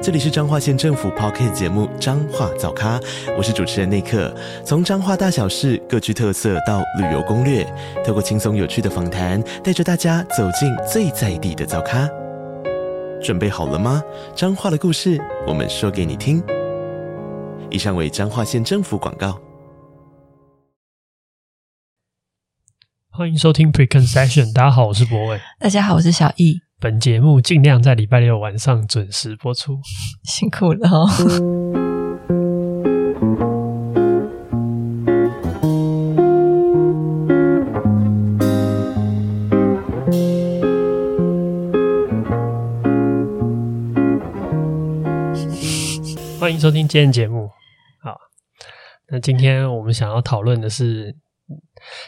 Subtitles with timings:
[0.00, 3.00] 这里是彰化县政府 Podcast 节目《彰化早咖》，
[3.36, 4.32] 我是主持人内克。
[4.64, 7.66] 从彰化大小事各具特色到旅游攻略，
[8.06, 12.08] 透过轻松有趣的访谈，带着大家走进最在地的早咖。
[13.20, 14.00] 准备好了吗？
[14.36, 16.40] 彰化的故事，我们说给你听。
[17.68, 19.36] 以上为彰化县政府广告。
[23.10, 25.40] 欢迎收听 Preconception，大家好，我是博伟。
[25.58, 26.67] 大家好，我是小易。
[26.80, 29.80] 本节目尽量在礼拜六晚上准时播出，
[30.22, 31.08] 辛苦了哦。
[46.38, 47.50] 欢迎收听今天节目。
[48.00, 48.16] 好，
[49.08, 51.16] 那今天我们想要讨论的是。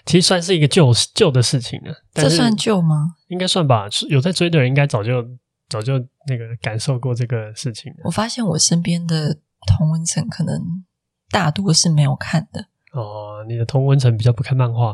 [0.05, 3.14] 其实算是一个旧旧的事情了，这算旧吗？
[3.28, 3.86] 应该算吧。
[4.08, 5.24] 有在追的人，应该早就
[5.69, 5.94] 早就
[6.27, 7.98] 那个感受过这个事情了。
[8.05, 10.84] 我发现我身边的同温层可能
[11.30, 12.66] 大多是没有看的。
[12.92, 14.92] 哦，你的同温层比较不看漫画。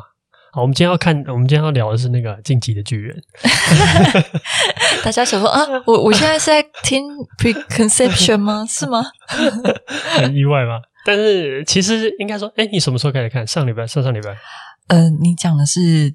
[0.52, 3.22] 好，我们今天要看，我们今天要聊的是那个《晋级的巨人》。
[5.04, 7.04] 大家想说啊，我我现在是在听
[7.38, 8.64] Preconception 吗？
[8.68, 9.02] 是吗？
[10.16, 10.80] 很意外吗？
[11.06, 13.46] 但是其实应该说，哎，你什么时候开始看？
[13.46, 14.36] 上礼拜、上上礼拜？
[14.88, 16.12] 呃，你讲的是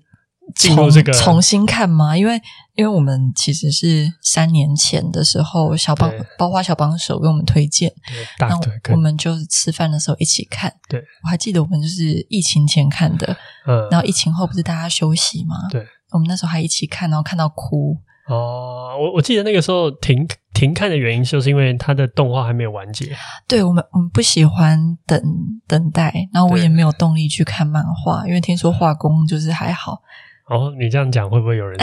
[0.54, 2.18] 进入这个重新看吗？
[2.18, 2.36] 因为
[2.76, 7.90] 因为我们其实是三年前的时候，小帮包花小帮手给我们推荐，
[8.38, 10.74] 然后我们就吃饭的时候一起看。
[10.90, 15.56] 对，我还记得我们就是疫情前看的，嗯，然后疫情后不是大家休息吗？
[15.70, 17.96] 对，我们那时候还一起看，然后看到哭。
[18.32, 23.14] 哦，我我记得那个时候停停看的原因，就是因为它的动画还没有完结。
[23.46, 25.22] 对，我们我们不喜欢等
[25.68, 30.02] 等待，然后我也没有动力去看漫画，因为听说画工就是还好。
[30.48, 31.78] 哦，你这样讲会不会有人？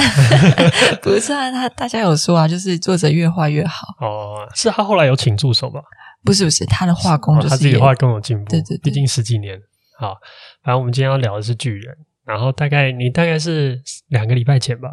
[1.03, 3.87] 不是啊，他大家有说啊，就是作者越画越好。
[4.00, 5.81] 哦，是他后来有请助手吧？
[6.25, 8.50] 不是不是，他的画工就是、哦、他自己画更有进步。
[8.50, 9.59] 对对对，毕竟十几年。
[9.99, 10.17] 好，
[10.62, 11.94] 反正我们今天要聊的是巨人，
[12.25, 14.89] 然后大概你大概是两个礼拜前吧。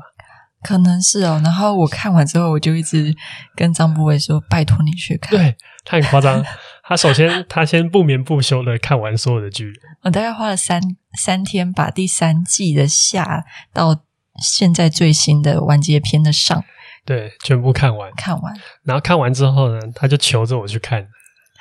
[0.65, 3.13] 可能是哦，然后我看完之后，我就一直
[3.55, 6.43] 跟张博伟说：“拜托你去看。”对，他很夸张，
[6.81, 9.71] 他首先他先不眠不休的看完所有的剧，
[10.01, 10.81] 我大概花了三
[11.19, 13.95] 三天，把第三季的下到
[14.41, 16.63] 现在最新的完结篇的上，
[17.05, 18.51] 对，全部看完，看完。
[18.83, 21.07] 然后看完之后呢，他就求着我去看。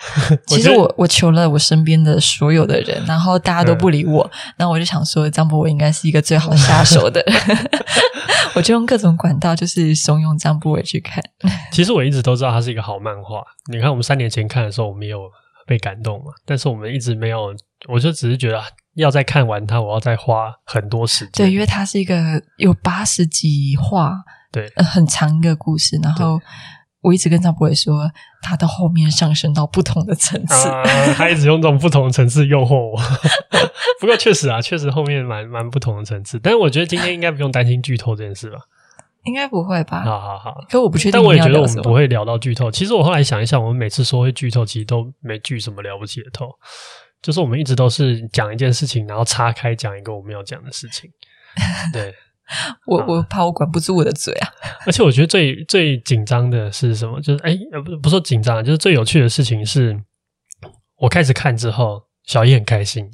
[0.47, 7.25] 其实我我求了我身边的所有的人，然后大家都不理我，嗯、我就想说，张博伟应该是一个最好下手的。
[8.54, 11.22] 我就用各种管道，就是怂恿张博伟去看。
[11.72, 13.43] 其实我一直都知道他是一个好漫画。
[13.70, 15.19] 你看，我们三年前看的时候，我没有
[15.66, 16.26] 被感动嘛？
[16.47, 17.53] 但是我们一直没有，
[17.88, 18.62] 我就只是觉得
[18.94, 21.48] 要再看完它，我要再花很多时间。
[21.48, 24.12] 对，因为它是一个有八十几话，
[24.53, 25.98] 对、呃，很长一个故事。
[26.00, 26.38] 然后
[27.04, 28.10] 我一直跟张博伟说，
[28.41, 30.69] 他到后面上升到不同的层次。
[30.69, 30.82] 啊，
[31.15, 32.98] 他一直用这种不同的层次诱惑我。
[34.00, 38.59] 不过确实啊，确实后面蛮蛮不同的层次，但是我觉得今天应该不用担心剧透这件事吧？
[39.25, 40.03] 应该不会吧？
[40.03, 41.12] 好好好，可我不确定。
[41.12, 42.70] 但我也觉得我们不会聊到剧透。
[42.70, 46.50] 其实我后来想一想，我们每次说会剧透，其实都没剧什么了不起的透，
[47.22, 51.10] 就是我们一直都是讲一件事情，然后岔开讲一个我们要讲的事情。
[51.93, 52.12] 对，
[52.87, 54.49] 我我怕我管不住我的嘴啊！
[54.87, 57.21] 而且我觉得最最紧张的是什么？
[57.21, 59.99] 就是哎，不不说紧张，就是最有趣的事情是，
[60.99, 62.03] 我开始看之后。
[62.27, 63.05] 小易很开心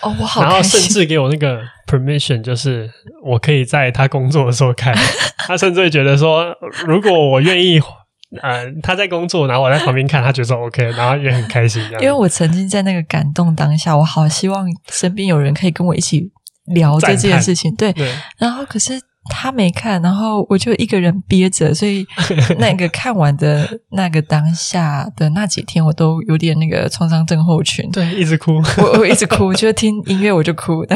[0.00, 2.88] 哦，我好，然后甚至给我那个 permission，就是
[3.24, 4.94] 我可以在他工作的时候看。
[5.44, 7.80] 他甚至会觉得说，如果我愿意，
[8.40, 11.82] 呃，他在工作，然后我在旁边看，他觉得 OK，然后也很开心。
[11.94, 16.30] 因为我曾经在那个感动当下，我好希望身边有人可以跟我一起
[16.70, 17.74] 聊这件事情。
[17.76, 19.00] 对，对，然后可是。
[19.28, 22.04] 他没看，然后我就一个人憋着，所以
[22.58, 30.84] 那个看完的那个当下的那几天，我都有点那个创伤症候群，对，一直哭，我我一直哭，就听音乐我就哭，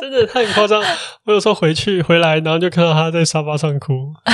[0.00, 0.82] 真的太夸张。
[1.26, 3.92] 我有时候回去回来，然后就看到他在沙发上哭，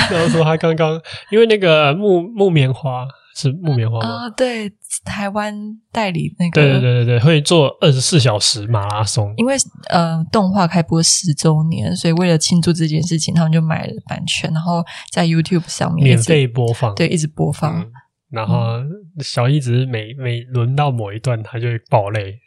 [0.09, 0.99] 然后说他刚刚
[1.29, 3.05] 因为那个木木棉花。
[3.35, 4.07] 是木棉花吗？
[4.07, 4.71] 啊、哦，对，
[5.03, 5.53] 台湾
[5.91, 9.33] 代理那个，对对对对对，会做二十四小时马拉松。
[9.35, 9.55] 因为
[9.89, 17.81] 呃，动画开播十周年，所以为了庆祝这件事情，他们就买了版权，然后在 YouTube 上面免费播放，对，一直播放。
[17.81, 17.91] 嗯、
[18.29, 18.77] 然后
[19.21, 22.39] 小易只是每每轮到某一段，他就会爆泪。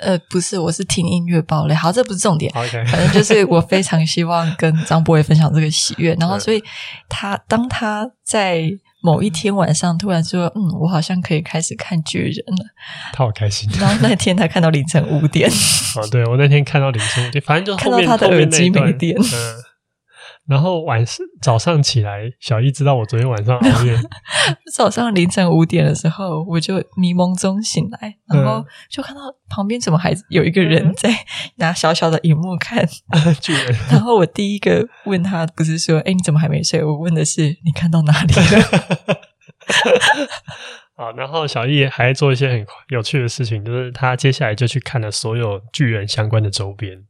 [0.00, 1.74] 呃，不是，我是听音乐爆雷。
[1.74, 2.52] 好，这不是重点。
[2.54, 6.14] OK，反正就是我非常希望跟张博伟分享这个喜悦。
[6.18, 6.62] 然后，所以
[7.08, 8.68] 他当他在
[9.04, 12.64] 某一天晚上突然说：“嗯，我好像可以开始看巨人了。”
[13.12, 13.68] 他好开心。
[13.78, 15.46] 然后那天他看到凌晨五点。
[15.50, 19.14] 啊， 对，我那天看到凌晨五点，反正就后面看到他的耳机没电。
[19.20, 19.73] 嗯。
[20.46, 23.98] 然后晚上早上起来，小易知道我昨天晚上熬夜。
[24.74, 31.08] 早上凌晨五点的时候，我就迷蒙中醒来，然后就看到旁边怎么还有一个人在
[31.56, 32.86] 拿小小的荧幕看
[33.40, 33.74] 巨人。
[33.90, 38.42] 然后我第一个问他，不是说：“哎，你怎么还没睡？”我问的是：“你看到哪里了？”
[40.96, 47.02] 好，然后小易还做一些很有趣的事情，就是他接下来就去看了所有巨人相关的周边。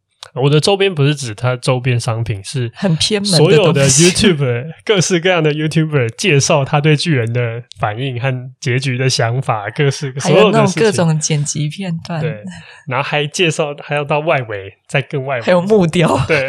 [0.42, 3.30] 我的周边不是指它周边商品，是很偏门。
[3.30, 12.20] 所有的 YouTuber 各式各样的 YouTuber 介绍他对巨人的反应和结局的想法，各式所有的那种各种剪辑片段。
[12.20, 12.42] 对，
[12.88, 16.18] 然后还介绍还要到外围，再更外围，还有木雕。
[16.26, 16.48] 对，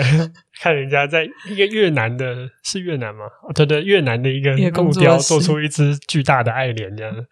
[0.59, 3.25] 看人家在一个越南的，是越南吗？
[3.47, 7.13] 哦对对，越南的一个木雕做出一只巨大的爱莲这样。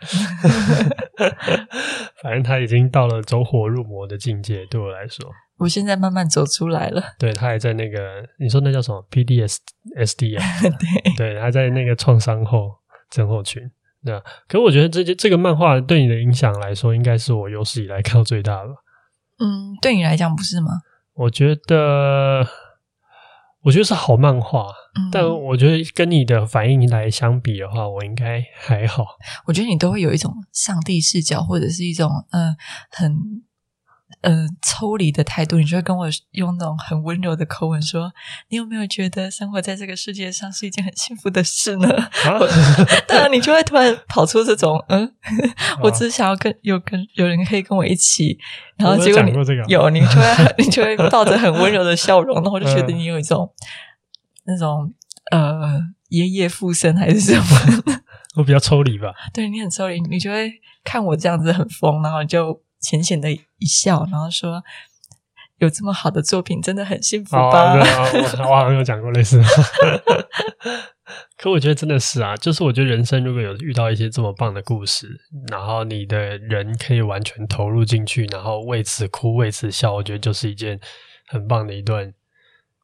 [2.22, 5.32] 反正他已经到了走火入魔的境界，对我来说。
[5.58, 7.02] 我现在慢慢走出来了。
[7.18, 10.44] 对，他还在那个，你说那叫什么 PDSSD 啊？
[11.16, 12.72] 对，对，还在那个创伤后
[13.10, 13.62] 症候群。
[14.04, 18.70] 对，可是我觉得这这个漫画对你的影响来说，应该是我有史以来看到最大的。
[19.40, 20.68] 嗯，对你来讲不是吗？
[21.14, 22.46] 我觉得，
[23.62, 24.66] 我觉得是好漫画，
[25.00, 29.06] 嗯，但我觉得跟你的反应来相比的话，我应该还好。
[29.46, 32.56] 我觉得你都会有一种上帝视角，或者是一种嗯、呃、
[32.90, 33.16] 很。
[34.24, 38.10] 呃，抽离的态度，你就会跟我用那种很温柔的口吻说
[38.48, 41.90] ：“你有没有觉得生活在这个世界上是一件很幸福的事呢？”
[42.24, 42.40] 啊、
[43.06, 45.06] 当然，你就会突然跑出这种“嗯，
[45.76, 48.40] 啊、我只想要跟有跟有人可以跟我一起”，
[48.80, 53.52] 然后结果你有，这个、有，你就会你就会抱着很温柔的笑容，然后我就觉得你有一种、
[54.46, 54.94] 嗯、那种
[55.32, 58.02] 呃爷爷附身还是什么？
[58.38, 59.14] 我比较抽离吧？
[59.34, 60.50] 对，你很抽离，你就会
[60.86, 62.62] 看我这样子很疯，然后你就。
[62.84, 64.62] 浅浅的一笑，然后说
[65.58, 68.12] ：“有这么好的作品，真的很幸福吧？”哦啊、
[68.44, 69.46] 我我好像有讲过类似的，
[71.38, 75.08] 可我觉得真的是啊，就是我觉得人生如果有遇到一些这么棒的故事，
[75.50, 80.80] 然后你的人可以完全投入进去，然后为此哭为此笑，我觉得就是一件
[81.28, 82.14] 很棒的一段，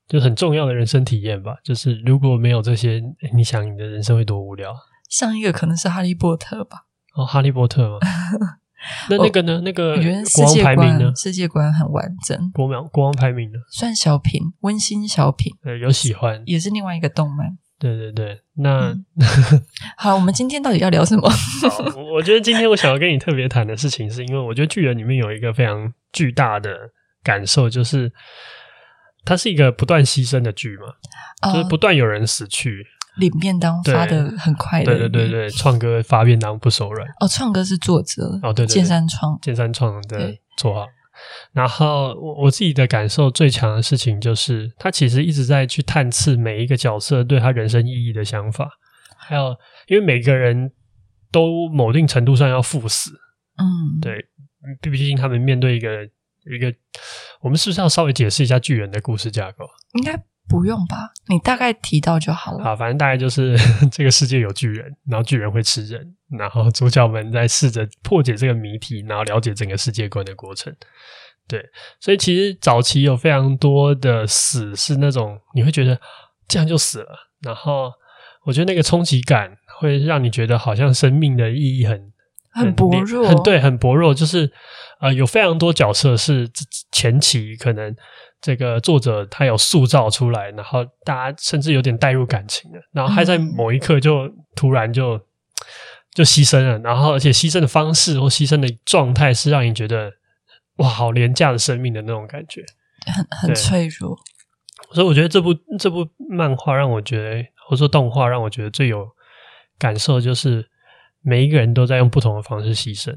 [0.08, 1.58] 就很重要的人生体验吧。
[1.64, 3.02] 就是如果没有这些，
[3.34, 4.74] 你想你的人生会多无聊？
[5.10, 6.86] 上一个可能是哈利波特吧？
[7.16, 8.00] 哦，哈利波特吗？
[9.10, 9.56] 那那个呢？
[9.56, 11.12] 我那个我觉得国王排名呢？
[11.16, 12.52] 世界观很完整。
[12.54, 13.60] 国王国王排名呢？
[13.72, 15.54] 算小品，温馨小品。
[15.64, 17.58] 对，有喜欢，也是另外一个动漫。
[17.78, 19.06] 对对对，那、嗯、
[19.96, 21.32] 好，我们今天到底要聊什么？
[21.96, 26.70] 我我觉得今天我想要跟你特别谈的事情，是因为我觉得巨人里面有一个非常巨大的
[27.24, 28.12] 感受，就是
[29.24, 30.94] 它是一个不断牺牲的剧嘛，
[31.42, 32.86] 呃、就是不断有人死去。
[33.20, 37.08] 领便当发的很快的，对对对对，创哥发便当不手软。
[37.20, 40.88] 哦，创哥是作者哦，对对，剑山创，剑山创的绰号。
[41.52, 48.70] 然后我我自己的感受最强的事情就是，他其实一直在去探刺每一个角色对他人生意义的想法，
[49.18, 49.56] 还有
[49.88, 50.72] 因为每个人
[51.30, 53.12] 都某定程度上要赴死，
[53.58, 54.26] 嗯，对，
[54.82, 56.06] 毕竟他们面对一个
[56.46, 56.74] 一个，
[57.42, 59.66] 我们是不是要稍微解释一下巨人的故事架构？
[59.96, 60.14] 应该。
[60.50, 62.64] 不用吧，你大概提到就好了。
[62.66, 63.56] 啊，反正大概就是
[63.92, 70.76] 这个世界有巨人，然后巨人会吃人，然后主角们在试着破解这个谜题，然后了解整个世界观的过程。
[71.48, 71.64] 对，
[72.00, 76.00] 所以其实早期有非常多的死是那种你会觉得
[76.48, 77.92] 这样就死了，然后
[78.44, 82.12] 我觉得那个冲击感会让你觉得好像生命的意义很
[82.52, 84.14] 很薄弱，很对，很薄弱。
[84.14, 84.52] 就是
[85.00, 86.50] 呃，有非常多角色是
[86.92, 87.96] 前期可能。
[88.42, 95.20] 这个作者他有塑造出来，然后大家甚至有点带入感情的，然后还在某一刻就突然就
[96.14, 100.14] 就牺牲了，然后而且牺牲的方式或牺牲的状态是让你觉得
[100.78, 102.64] 哇，好廉价的生命的那种感觉，
[103.14, 104.18] 很很脆弱。
[104.94, 109.06] 所以我觉得这部这部漫画让我觉得，或者说动画让我觉得最有
[109.78, 110.66] 感受，就是
[111.30, 113.16] 每一个人都在用不同的方式牺牲，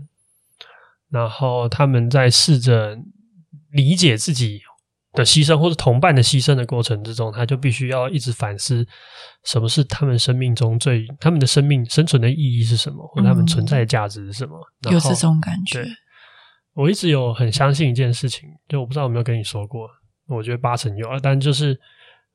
[1.10, 2.98] 然后他们在试着
[3.70, 4.60] 理解自己。
[5.14, 8.82] 的牺牲，或者同伴的牺牲的过程之中，他就必须要一直反思，
[9.44, 14.58] 什么是他们生命中最他们的生命生存的意义是什么，或者他们存在的价值是什么？
[14.86, 15.84] 嗯、有这种感觉。
[16.72, 19.86] 我一直有很相信一件事情，就我不知道有没有跟你说过，
[20.28, 21.18] 我觉得八成有啊。
[21.22, 21.78] 但就是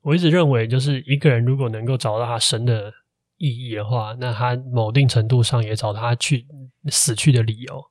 [0.02, 2.92] 我一直认为，就是一个人如果能够找到他神的
[3.38, 6.46] 意义的话，那他某定程度上也找他去
[6.88, 7.84] 死去的理由。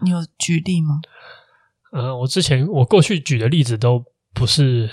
[0.00, 1.00] 你有举例吗？
[1.92, 4.88] 呃，我之前我过去举的例子都不是，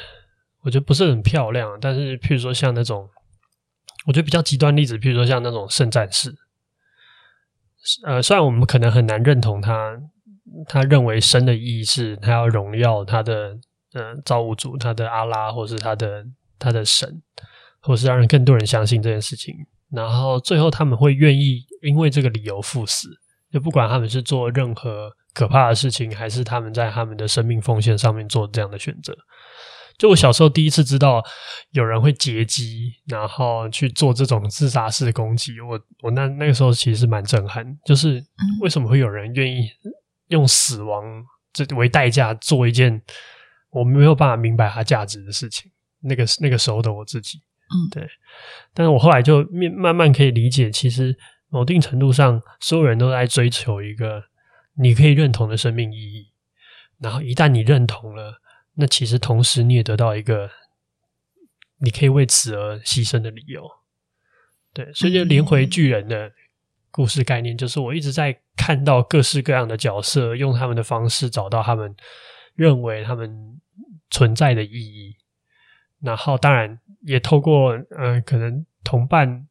[0.62, 1.78] 我觉得不是很漂亮。
[1.80, 3.10] 但是，譬如说像那种，
[4.06, 6.36] 我觉得比较极端例子，譬如说像那种圣战士，
[8.06, 9.98] 呃，虽然我们可能很难认同他，
[10.68, 13.58] 他认为生的意义是他要荣耀他的
[13.94, 16.25] 呃造物主，他的阿拉，或是他的
[16.60, 17.22] 他的神，
[17.80, 19.56] 或是让人更多人相信这件事情。
[19.91, 23.10] 然后最后他们会愿意因为这个理由赴死，
[23.51, 29.15] 就不管他们是做任何可怕的事情，还是他们在他们的生命奉献上面做这样的选择。
[29.98, 31.22] 就我小时候第一次知道
[31.72, 38.24] 有人会劫机，然后去做这种自杀式攻击，我我那那个时候其实蛮震撼，就是
[38.62, 39.69] 为什么会有人愿意
[40.29, 41.03] 用死亡
[41.51, 43.01] 这为代价做一件
[43.72, 45.69] 我没有办法明白它价值的事情？
[46.01, 47.41] 那个那个时候的我自己。
[47.72, 48.08] 嗯，对。
[48.74, 49.44] 但是我后来就
[49.76, 51.18] 慢慢可以理解，其实
[51.50, 54.24] 某定程度上，所有人都在追求一个
[54.76, 56.32] 你可以认同的生命意义。
[57.00, 58.42] 然后一旦你认同了，
[58.76, 60.50] 那其实同时你也得到一个
[61.80, 63.64] 你可以为此而牺牲的理由。
[64.74, 66.32] 对，所以就连回巨人的
[66.92, 71.96] 故事概念，就是我一直在看到各式各样的角色，用他们的方式找到他们
[72.56, 73.60] 认为他们
[74.10, 75.16] 存在的意义。
[76.02, 79.48] 然后，当然也透过呃，可能同伴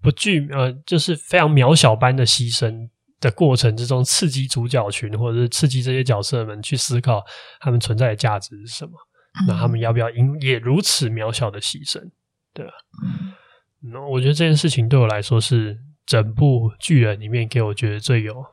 [0.00, 2.88] 不具呃，就是非常渺小般的牺牲
[3.20, 7.24] 的过程之中，刺激主角群，或者是刺激这些角色们去思考
[7.60, 8.92] 他们存在的价值是什么。
[9.40, 12.10] 嗯、那他们要不要因也如此渺小的牺牲？
[12.52, 12.72] 对吧？
[13.04, 13.32] 嗯，
[13.92, 18.44] 那我觉得这件事情对我来说是整部巨人里面给我觉得最有，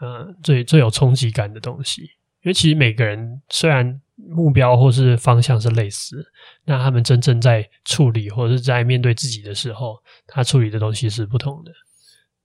[0.00, 2.02] 呃，最最有冲击感的东西。
[2.42, 4.00] 因为其实每个人虽然。
[4.30, 6.24] 目标或是方向是类似，
[6.64, 9.96] 那他们真正在处理或者是在面对自己的时候，
[10.26, 11.72] 他处理的东西是不同的，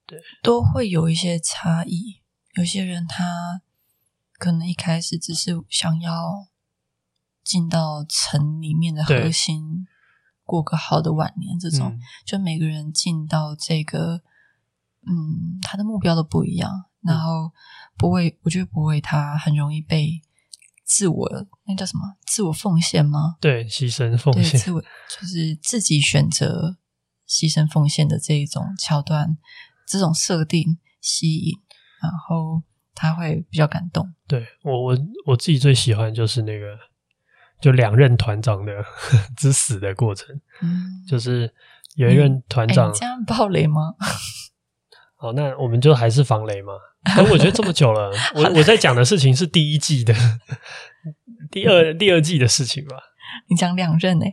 [0.06, 2.22] 对，都会有一些差异。
[2.56, 3.62] 有些人他
[4.38, 6.48] 可能一开始只是想要
[7.44, 9.88] 进到城里面的核心，
[10.44, 14.22] 过个好的晚年，这种、嗯、就每个人进到这个，
[15.06, 17.52] 嗯，他的目标都不一样，然后
[17.98, 20.22] 不会，我觉得不会，他很容易被。
[20.86, 21.28] 自我
[21.66, 22.16] 那叫什么？
[22.26, 23.36] 自我奉献吗？
[23.42, 26.78] 对，牺牲奉献，自我就是自己选择
[27.28, 29.36] 牺牲奉献的这一种桥段，
[29.88, 31.54] 这种设定吸引，
[32.02, 32.62] 然后
[32.94, 34.14] 他会比较感动。
[34.28, 36.78] 对，我我我自己最喜欢就是那个，
[37.60, 38.72] 就两任团长的
[39.36, 40.40] 之死的过程。
[40.62, 41.52] 嗯，就是
[41.96, 43.96] 有一任团长，嗯欸、这样暴雷吗？
[45.18, 46.74] 好， 那我们就还是防雷嘛。
[47.14, 50.14] 可我觉得这么久了，我我在讲的事情是第一季的
[51.52, 52.98] 第二第二季的事情吧。
[53.48, 54.26] 你讲两任呢？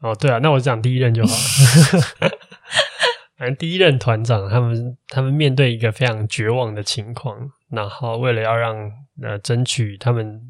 [0.00, 2.30] 哦，对啊，那我讲第一任就好了。
[3.36, 7.36] 反正第一任团长他们他们面对一个非常绝望的情况，
[7.70, 8.74] 然后为了要让
[9.22, 10.40] 呃争取他们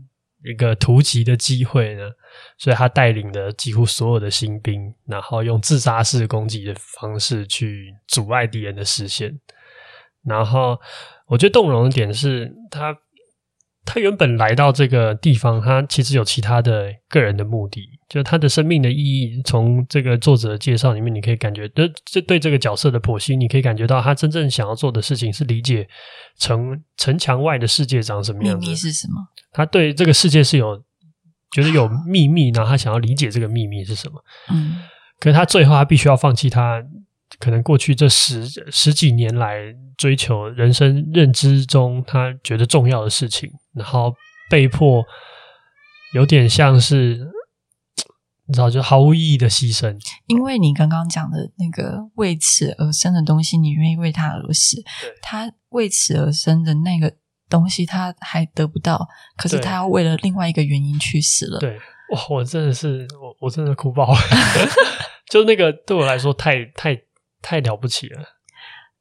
[0.45, 2.11] 一个突击的机会呢，
[2.59, 9.41] 所以他带领的几乎所有的新兵，然后用自杀式攻击的方式去阻碍敌人的视线，
[10.25, 10.81] 然后。
[11.27, 12.95] 我觉得动容的点是他，
[13.85, 19.41] 他原本来到这个地方，他其实有其他的个人的目的，就是他的生命的意义。
[19.43, 25.89] 从这个作者的介绍里面，你可以感觉，对这对这个角色的剖析，你可以感觉到他真正想要做的事情是理解
[26.39, 28.67] 城城墙外的世界长什么样子。
[28.67, 29.15] 秘密是什么？
[29.53, 30.77] 他对这个世界是有
[31.53, 34.23] 觉得有秘密，然后他想要理解这个秘密是什么。
[34.53, 34.77] 嗯，
[35.19, 36.83] 可是他最后他必须要放弃他。
[37.39, 44.15] 可能过去这十十几年来追求人生认知中他觉得重要的事情，然后
[44.51, 45.05] 被迫
[46.15, 47.19] 有点像是
[48.47, 49.99] 你知道，就毫无意义的牺牲。
[50.27, 54.83] 因为你刚刚讲的那个为此而生的东西，你愿意为他而死。
[55.23, 57.15] 他为此而生的那个
[57.49, 61.59] 东西，他还得不到，可是他要为了另外一个原因去死了。
[61.59, 61.79] 对，
[62.13, 64.19] 哇，我真的是我，我真的哭爆了。
[65.31, 67.04] 就那个对我来说太太。
[67.45, 68.25] 太了不起了，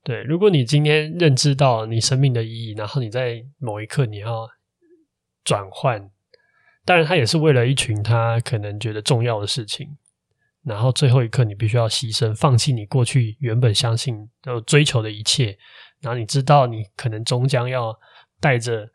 [0.04, 0.22] 对。
[0.24, 4.50] 如果你今天认知到你生命的意义，然后你在某一刻你要
[5.46, 6.12] 转换，
[6.84, 9.98] 当然他也是为了一群他可能觉得重要的事情，
[10.64, 15.58] 然后最后一刻你必须要牺牲，放弃你过去原本相信要追求的一切，
[16.02, 17.98] 然后你知道你可能终将要
[18.42, 18.90] 带着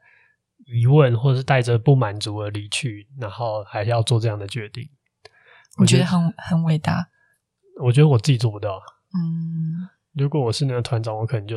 [0.66, 4.86] 疑问或是带着不满足而离去，然后还要做这样的决定。
[5.78, 7.08] 我觉得很很伟大，
[7.82, 8.78] 我觉得我自己做不到。
[9.14, 11.56] 嗯，如果我是那个团长，我可能就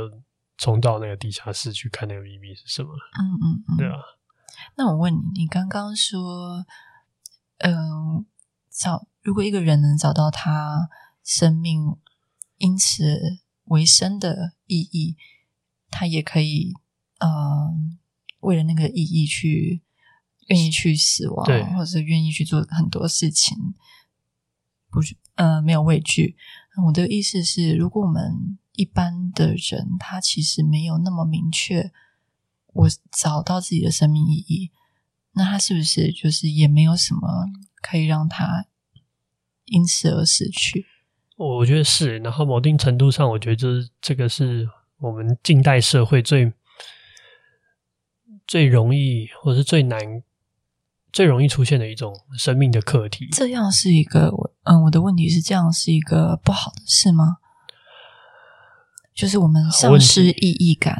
[0.57, 2.89] 冲到那个地下室去看那个秘密是什么。
[3.19, 3.95] 嗯嗯嗯，对啊。
[4.77, 6.65] 那我问你，你刚刚说，
[7.57, 8.25] 嗯、呃，
[8.69, 10.89] 找如果一个人能找到他
[11.23, 11.97] 生命
[12.57, 15.17] 因此为生的意义，
[15.89, 16.73] 他也可以，
[17.19, 17.73] 嗯、呃，
[18.41, 19.81] 为了那个意义去
[20.47, 23.73] 愿意去死亡，或者是愿意去做很多事情，
[24.89, 26.37] 不是呃没有畏惧。
[26.85, 31.91] 我的意思是，如果我们一般的人，他其实没有那么明确，
[32.67, 34.71] 我找到自己的生命意义，
[35.33, 37.47] 那他是不是就是也没有什么
[37.81, 38.67] 可以让他
[39.65, 40.85] 因此而死去？
[41.35, 46.53] 我觉得是，然后某定程度上，我觉得就是这个是我们近代社会最
[48.47, 49.99] 最容易，或是最难、
[51.11, 53.27] 最容易出现的一种生命的课题。
[53.31, 54.31] 这样是一个，
[54.63, 57.37] 嗯，我的问题是，这样是一个不好的事吗？
[59.13, 60.95] 就是我们丧失意义感，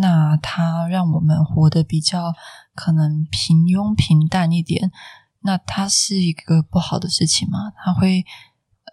[0.00, 2.32] 那它让我们活得比较
[2.74, 4.90] 可能平庸平淡一点，
[5.40, 7.72] 那它是一个不好的事情吗？
[7.84, 8.24] 它会。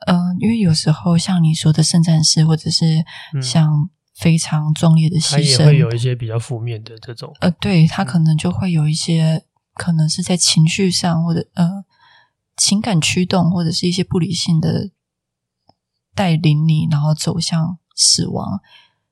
[0.07, 3.03] 嗯、呃，因为有时候像你说的圣战士，或者是
[3.41, 7.35] 像非常壮烈的牺牲，它也会有一些比较负面的这种。
[7.41, 9.43] 呃，对，他可能就会有一些，
[9.79, 11.85] 可能是在情绪上或者呃
[12.57, 14.91] 情感驱动，或者是一些不理性的
[16.13, 18.59] 带领你，然后走向死亡。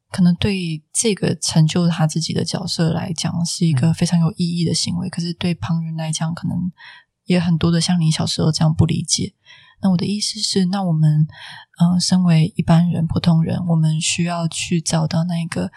[0.10, 5.08] 可能对这个成就他自己的角色来讲，是一个非常有意义的行为。
[5.08, 6.72] 嗯、可是对旁人来讲，可能
[7.24, 9.34] 也很多的像你小时候这样不理解。
[9.82, 11.28] 那我的意思是，那我们，
[11.80, 15.72] 呃，身为一般人、普通人，我们需要去找到那个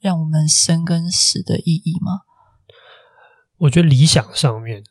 [0.00, 2.22] 让我们生跟死的意义吗？
[3.62, 4.82] 我觉得理想上面，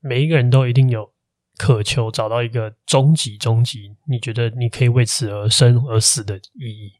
[0.00, 1.12] 每一个人都一定有
[1.58, 6.92] 渴求找到一个终极、终极，你觉得你可以为此而生而死的意义。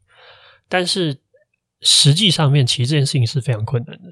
[0.68, 1.18] 但是
[1.80, 4.10] 实际上面，其实这件事情是非常困难的，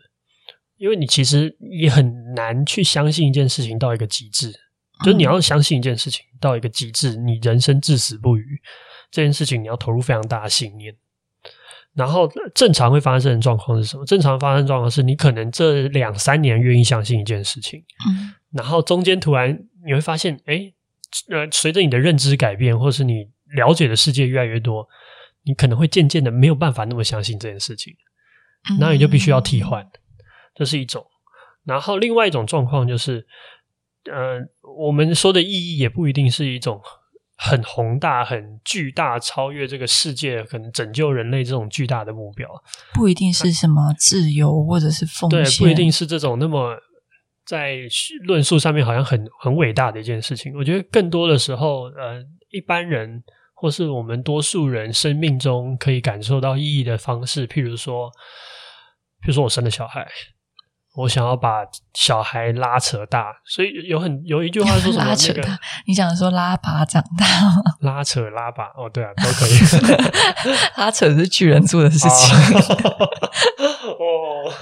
[0.78, 4.50] 因为你其实也很难去相信一件事情到一个极致。
[5.04, 8.60] 就是你要相信一件事情到一个极致，你人生至死不渝
[9.10, 10.96] 这件事情，你要投入非常大的信念。
[12.00, 14.06] 然后正常会发生的状况是什么？
[14.06, 20.72] 正常发生状况是你可能这两三年愿意相信一件事情，嗯，然后中间突然你会发现，哎，
[21.28, 24.88] 呃，随着你的认知改变，或是你了解的世界越来越多，
[25.44, 27.92] 你可能会渐渐的没有办法那么相信这件事情，
[28.78, 29.86] 那你就必须要替换，
[30.54, 31.04] 这是一种。
[31.64, 33.26] 然后另外一种状况就是。
[34.10, 34.40] 呃，
[34.78, 36.80] 我们说的意义也不一定是一种
[37.42, 42.46] 很宏大、很巨大、超越这个世界、可能拯救人类这种巨大的目标。
[42.92, 46.76] 不一定是什么自由或者是奉献，对，不一定是这种那么
[47.46, 47.78] 在
[48.24, 50.54] 论述上面好像很很伟大的一件事情。
[50.54, 53.22] 我觉得更多的时候，呃，一般人
[53.54, 58.10] 或是我们多数人生命中可以感受到意义的方式，譬如说，
[59.22, 60.06] 譬如说我生了小孩。
[60.96, 61.60] 我想要把
[61.94, 65.04] 小孩拉扯大，所以有很有一句话说什么？
[65.10, 65.40] 拉扯大？
[65.42, 67.24] 那个、你想说拉拔长大
[67.56, 67.62] 吗？
[67.80, 69.50] 拉扯拉拔哦，对啊，都可以。
[70.76, 72.36] 拉扯是巨人做的事情。
[73.88, 74.52] 哦，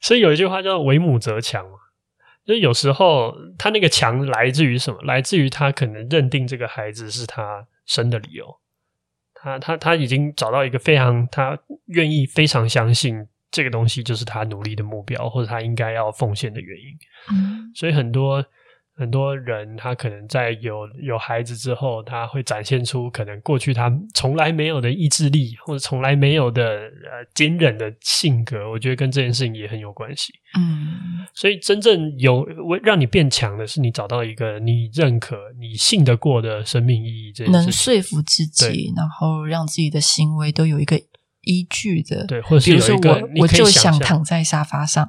[0.00, 1.76] 所以有一句话叫“为母则强”嘛，
[2.44, 4.98] 就是有时候他那个强来自于什么？
[5.04, 8.46] 来自于他可能认定这个孩子是他生的理由。
[9.34, 13.28] 他他他已经找到一个非常他愿意非常相信。
[13.52, 16.98] 这个东西就是他努力的目标，或者他应该要奉献的原因。
[17.30, 18.42] 嗯，所以很多
[18.96, 28.70] 很多人，他可能在有有孩子之后，他会展现出可能过去他从来没有的意志力，或者从来没有的呃坚韧的性格。
[28.70, 30.32] 我觉得跟这件事情也很有关系。
[30.58, 32.46] 嗯，所以真正有
[32.82, 41.00] 让你变强的是，你找到一个你认可、你信得过的生命意义，这能说服自己，然后让自己的行为都有一个。
[41.42, 45.08] 依据的，对，或者比如说我，我就想躺在沙发上。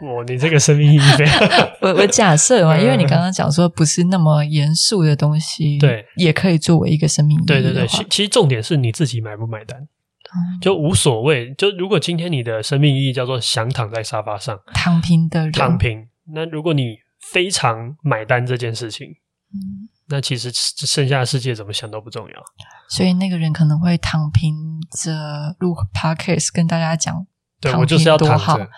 [0.00, 1.48] 哦，你这个生命意义非常
[1.82, 7.46] 我我假设嘛，因为你刚刚讲说不是那么严肃的东西，对，也可以作为一个生命意义。
[7.46, 11.52] 对对对，其其实重点是你自己买不买单，嗯、就无所谓。
[11.54, 16.98] 就如果今天你的生命意义叫做想躺在沙发上躺平的人，躺平，那如果你
[17.32, 19.08] 非常买单这件事情，
[19.52, 19.88] 嗯。
[20.08, 22.42] 那其实剩下的世界怎么想都不重要，
[22.88, 24.54] 所以那个人可能会躺平
[24.90, 27.26] 着录 podcast 跟大家讲，
[27.60, 28.68] 对，我就是要躺着。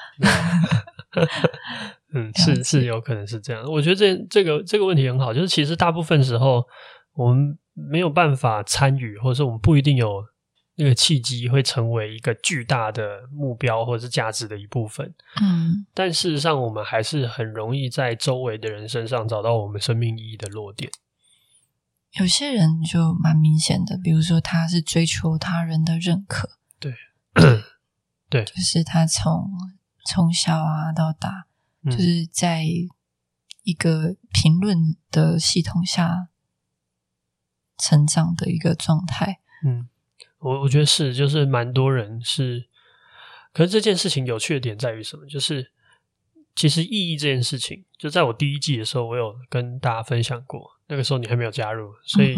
[2.12, 3.64] 嗯，是是有可能是这样。
[3.64, 6.64] 我觉得这这个这个问题很好，就是其实大部分时候
[7.14, 10.24] 我们没有办法参与，或者说我们不一定有
[10.74, 15.06] 那个契机会成为一个巨大的目标或者是价值的一部分。
[15.40, 20.90] 嗯，但事实上我们还是很容易在周围的人身上找到我们生命意义的落点。
[22.18, 26.94] 有些人就蛮明显的，比如说他是追求他人的认可，对，
[28.28, 29.50] 对，就是他从
[30.04, 31.46] 从小啊到大，
[31.84, 32.64] 嗯，就是在
[33.62, 36.28] 一个评论的系统下
[37.78, 39.40] 成长的一个状态。
[39.64, 39.88] 嗯，
[40.38, 42.68] 我我觉得是，就是蛮多人是
[43.52, 45.26] 可是这件事情有趣的点在于什么？
[45.26, 45.70] 就是
[46.54, 50.60] 其实意义这件事情，就在我第一季的时候，我有跟大家分享过。
[50.88, 52.34] 那个时候你还没有加入，所以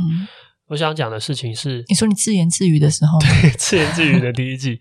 [0.66, 4.79] 我想讲的事情是：你说你自言自语的时候，对，自言自语的第一季，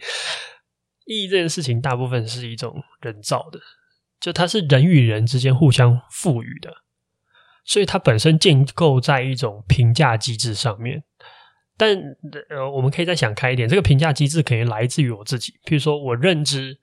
[1.05, 3.59] 意义这件事情大部分是一种人造的，
[4.19, 6.83] 就它是人与人之间互相赋予的，
[7.63, 11.03] 所以它本身建构在一种评价机制上面。
[11.77, 11.97] 但
[12.49, 15.53] 呃，我们可以再想开一点，这个评价机制可以来自于我自己。
[15.65, 16.77] 譬如说，我认知，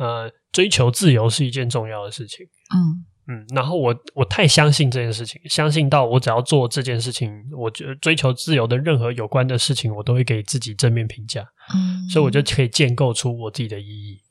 [0.00, 2.44] 呃，追求自由是一件重要的事情。
[2.74, 11.46] 嗯嗯，然后我我太相信这件事情，相信到我只要做这件事情，我觉得追求自由的任何有关的事情，我都会给自己正面评价。
[11.74, 14.22] 嗯，所以我就可以建构出我自己的意义。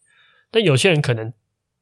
[0.52, 1.32] 但有些人可能。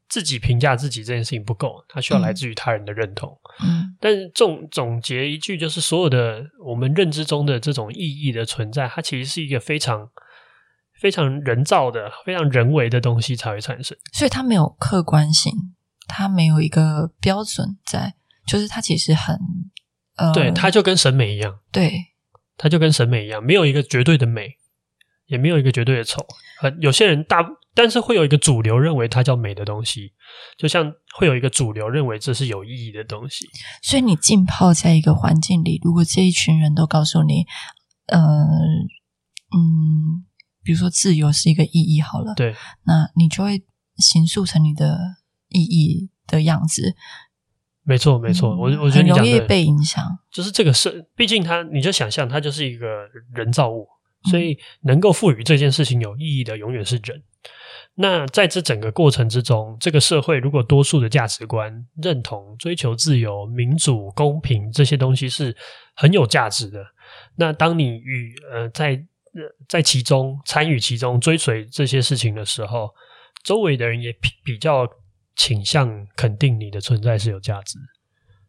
[0.10, 3.38] 自己评价自己这件事情不够，他需要来自于他人的认同。
[3.62, 10.10] 嗯，但是总总结一句，就是所有的我们认知中的这种意义的存在，它其实是一个非常
[11.00, 13.98] 非常人造的、非常人为的东西才会产生。
[14.14, 15.54] 所以它没有客观性，
[16.08, 19.40] 它没有一个标准在，就是它其实很
[20.16, 21.94] 呃，对，它就跟审美一样，对，
[22.58, 24.58] 它就跟审美一样，没有一个绝对的美，
[25.26, 26.26] 也没有一个绝对的丑。
[26.60, 27.46] 很有些人大。
[27.78, 30.12] 但是会有一个主流认为它叫美的东西，
[30.58, 33.46] 就像会有一个主流认为这是有意义的东西。
[33.84, 37.46] 所以你浸泡在一个环境里，如果这一群人都告诉你，
[38.08, 38.20] 呃，
[39.54, 40.26] 嗯，
[40.68, 42.54] 比如说自由是一个意义，好了，对，
[42.84, 43.64] 那你就会
[43.96, 45.00] 形塑成你的
[45.48, 46.94] 意义的样子。
[47.84, 53.88] 没错，没错，我、嗯、我觉得你很容易被影响，就是这个是，毕竟它，你就想象它就是一个人造物，
[54.30, 57.24] 所以能够赋予这件事情有意义的，永远是人。
[57.96, 65.56] 那在这整个过程之中，这个社会如果多数的价值观认同、追求自由、民主、公平这些东西是
[65.96, 66.84] 很有价值的，
[67.38, 68.98] 那当你与呃在呃
[69.68, 72.90] 在其中参与其中、追随这些事情的时候，
[73.44, 74.88] 周围的人也比比较
[75.36, 77.78] 倾向肯定你的存在是有价值，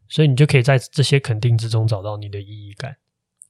[0.07, 2.97] 所以你就可以在这些肯定之中找到你的意义感。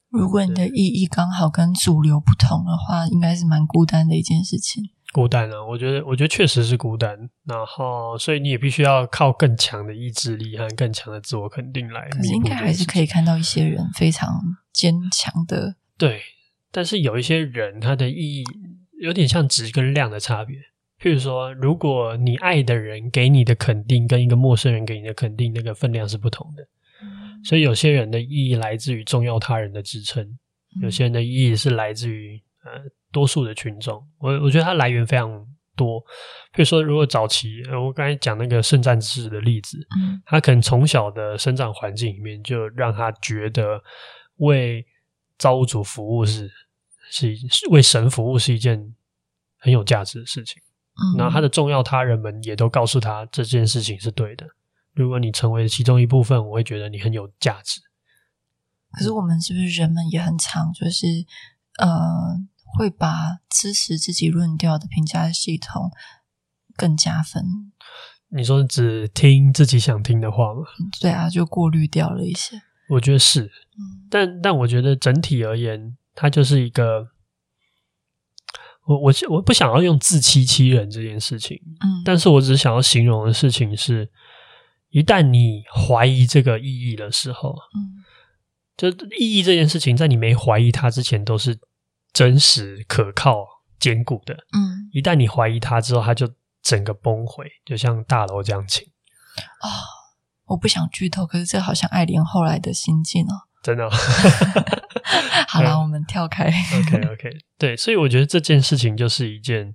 [0.09, 4.83] 如果你的意义刚好跟主流不同的话，应该是蛮孤单的一件事情。
[5.11, 7.17] 孤单啊，我觉得，我觉得确实是孤单。
[7.43, 12.07] 然后，所以你也必须要靠更强的意志力和更强的自我肯定来。
[12.09, 14.39] 可是，应该还是可以看到一些人非常
[14.71, 15.75] 坚强的。
[15.97, 16.21] 对，
[16.71, 18.43] 但是有一些人，他的意义
[19.01, 20.57] 有点像质跟量的差别。
[21.01, 26.63] 譬如说，如果你爱的人给你的肯定跟一个陌生人给你的肯定，那个分量是不同的。
[27.03, 27.43] 嗯。
[27.43, 30.27] 所以，有些人的意义来自于重要他人的支撑，
[30.81, 32.81] 有些人的意义是来自于呃。
[33.11, 35.43] 多数的群众，我我觉得它来源非常
[35.75, 35.99] 多。
[36.53, 43.81] 譬如说，如果早期，呃，我刚才讲那个圣战士的例子，嗯，他可能从小的生长环境里面就让他觉得
[44.35, 44.85] 为
[45.39, 46.51] 造物主服务是
[47.09, 47.35] 是
[47.71, 48.93] 为神服务是一件
[49.57, 50.61] 很有价值的事情。
[50.93, 54.45] 嗯，那他的重要他人们也都告诉他这件事情是对的。
[54.93, 57.81] 如果你成为其中一部分，我会觉得你很有价值。
[58.91, 61.07] 可是我们是不是人们也很常就是
[61.79, 62.47] 呃？
[62.77, 65.91] 会把支持自己论调的评价系统
[66.75, 67.43] 更加分。
[68.27, 70.61] 你说只听自己想听的话吗？
[71.01, 72.61] 对啊，就过滤掉了一些。
[72.89, 77.07] 我觉得是，嗯，但但我觉得整体而言，它就是一个，
[78.85, 84.09] 我我我不想要用自欺欺人这件事情，嗯，但是我只想要形容的事情是，
[84.89, 88.03] 一旦你怀疑这个意义的时候，嗯，
[88.75, 91.57] 就意义这件事情，在你没怀疑它之前都是。
[92.11, 93.45] 真实、可靠、
[93.79, 94.33] 坚固的。
[94.33, 96.27] 嗯，一旦你怀疑它之后，它就
[96.63, 98.83] 整个崩毁，就像大楼这样倾。
[99.61, 99.69] 哦，
[100.49, 103.47] 我不想剧透，可是这好像爱莲后来的心境哦。
[103.63, 103.89] 真的哦。
[105.47, 106.45] 好了，我们跳开。
[106.45, 109.73] OK OK，对，所以我觉得这件事情就是一件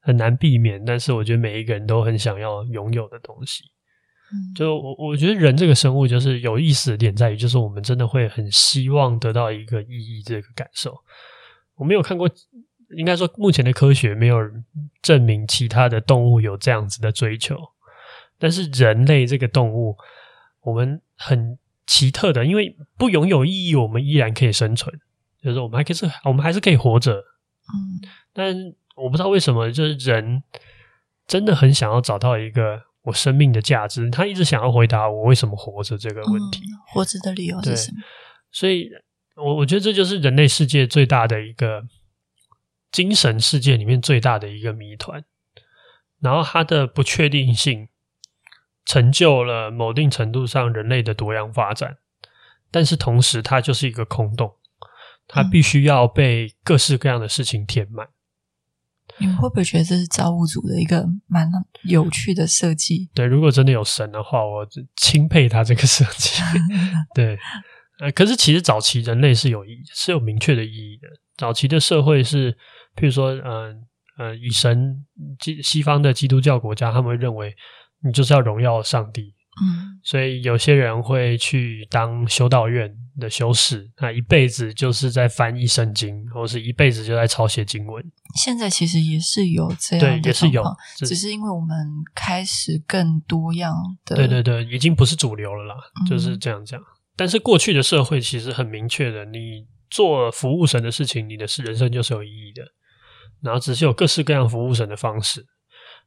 [0.00, 3.64] 很难避免，但是我觉得每一个人都很想要拥有的东西。
[4.32, 10.94] 嗯，就我我觉得人这个生物就是有意思的点在于，就是我们真的会很希望得到一个意义，这个感受。
[11.74, 12.30] 我没有看过，
[12.96, 14.38] 应该说目前的科学没有
[15.02, 17.56] 证明其他的动物有这样子的追求，
[18.40, 19.96] 但是人类这个动物，
[20.62, 24.92] 我们很奇特的，因为不拥有意义，我们依然可以生存，
[25.40, 27.12] 就是我们还可以是，我们还是可以活着。
[27.12, 28.56] 嗯，但
[28.96, 30.42] 我不知道为什么，就是人
[31.28, 37.98] 真的很想要找到一个我生命的价值，他一直想要回答我为什么活着这个问题，嗯，活着的理由是什么？
[38.50, 38.88] 所以。
[39.36, 41.82] 我我觉得这就是人类世界最大的一个
[42.92, 45.24] 精神世界里面最大的一个谜团，
[46.18, 47.88] 然后它的不确定性
[48.84, 51.96] 成就了某定程度上人类的多样发展，
[52.70, 54.56] 但是同时它就是一个空洞，
[55.28, 58.08] 它必须要被各式各样的事情填满。
[59.18, 61.46] 你们会不会觉得这是造物主的一个蛮
[61.84, 63.10] 有趣的设计？
[63.14, 64.66] 对，如果真的有神的话，我
[64.96, 66.42] 钦佩他这个设计。
[67.14, 67.38] 对，
[67.98, 71.08] 呃，可是其实早期人类是有意义是有明确的意义的。
[71.36, 72.52] 早期的社会是，
[72.96, 73.74] 譬如说，嗯、呃。
[74.18, 75.02] 呃，以神
[75.38, 77.56] 基西方的基督教国家，他们会认为
[78.02, 88.04] 你就是要荣耀上帝，嗯，所以有些人会去当修道院的修士，那一辈子就是在翻译圣经，或是一辈子就在抄写经文。
[88.36, 90.64] 现在其实也是有这样的，对，也是有，
[90.98, 91.76] 只是因为我们
[92.14, 96.80] 开始更多样的，对对对，已经不是主流了啦，嗯、就是这样讲。
[97.16, 102.62] 但是过去的社会其实很明确的，你做服务神的事情，你的人生就是有意义的。
[103.42, 105.46] 然后只是有各式各样服务神的方式，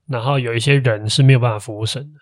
[0.08, 2.20] 然后有一些人是没有办法服务神的。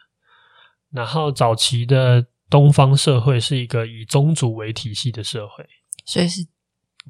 [0.91, 5.65] 然后早期的东方社会是一个以宗族为体系的社会，
[6.05, 6.43] 所以是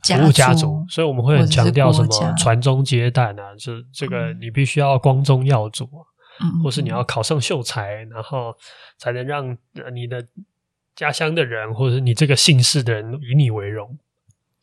[0.03, 5.89] 服务家族，所以我们会很强调什么传宗接代啊，就这个你必须要光宗耀祖，
[6.39, 8.53] 嗯，或是你要考上秀才，然后
[8.97, 9.57] 才能让
[9.93, 10.27] 你的
[10.95, 13.97] 家乡的人，或者是你这个姓氏的人以你为荣。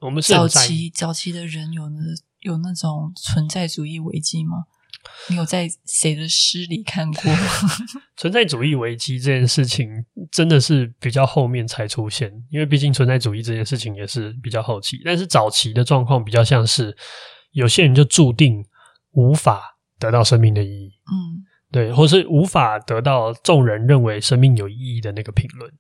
[0.01, 2.01] 我们是早期早期的人有那。
[2.43, 4.67] 有那种存在主义危机吗？
[5.31, 7.23] 你有在谁的诗里看过？
[8.17, 9.89] 存在主义危机这件事情
[10.31, 15.01] 真的是比较后面才出现，因为毕竟存在主义这件事情也是比较后期。
[15.05, 16.97] 但是早期的状况比较像是
[17.53, 18.65] 有些人就注定
[19.13, 25.73] 无法得到生命的意义，嗯，对，或是无法得到众人认为生命有意义的那个评论，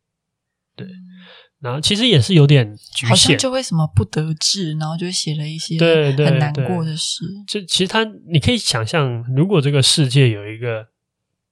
[1.61, 5.77] 然后其实也是有点局限，好像就为什么不得志，然后就写了一些
[6.17, 7.25] 很难过的事。
[7.49, 10.87] 就其实他，你可以想象，如果这个世界有一个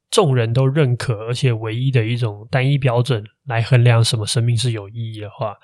[0.08, 5.56] 众人都认可而且唯一的一种单一标准来衡量什么生命是有意义的话，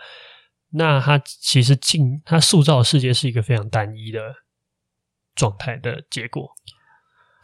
[0.70, 4.20] 那他其实进他塑造的世界是一个非常单一的
[5.36, 6.50] 状态的结果。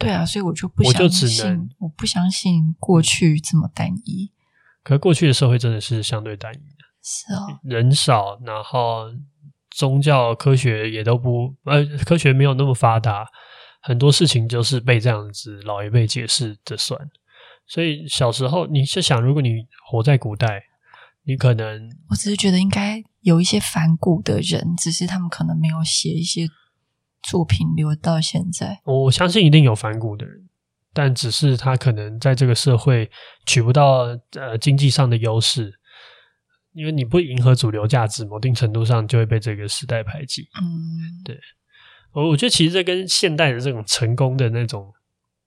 [0.00, 4.32] 对啊，所以我就不相信，我不相信过去这么单一。
[4.82, 6.77] 可是过去的社会真的是相对单一。
[7.10, 9.06] 是哦， 人少，然后
[9.70, 13.26] 宗教科学也都不呃，科学没有那么发达，
[13.80, 17.00] 很多事情就是被这样子老一辈解释着算。
[17.66, 20.62] 所以小时候你是想，如果你活在古代，
[21.24, 26.46] 你可能我只是觉得应该有一些反骨的人，只是他们可能没有写一些
[27.22, 28.80] 作品留到现在。
[28.84, 30.48] 我相信一定有反骨的人，
[30.92, 33.10] 但只是他可能在这个社会
[33.46, 35.77] 取不到呃经济上的优势。
[36.78, 40.48] 因为你不迎合主流价值，某定程度上就会被这个时代排挤。
[40.62, 40.62] 嗯，
[41.24, 41.36] 对，
[42.12, 44.94] 我我觉得其实这跟现代的这种成功的那种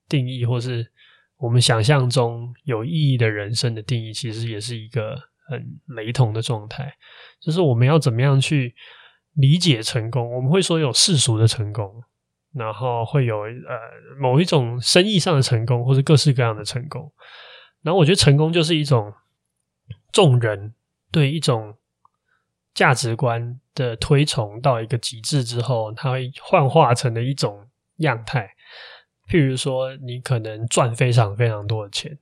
[0.09, 0.91] 定义，或是
[1.37, 5.15] 我们想象中有意义的人生的定义，其实也是一个
[5.47, 6.93] 很雷同的状态。
[7.39, 8.75] 就是我们要怎么样去
[9.35, 10.29] 理解成功？
[10.35, 12.03] 我们会说有世俗的成功，
[12.53, 13.79] 然后会有呃
[14.19, 17.09] 某一种生意上的成功，或是各式各样的成功。
[17.83, 19.13] 然后我觉得成功就是一种
[20.11, 20.73] 众人。
[21.11, 21.75] 对一种
[22.73, 28.49] 价值观的推崇到一个极致之后，它会幻化成的一种样态。
[29.27, 32.17] 譬如说，你可能赚非常非常多的钱，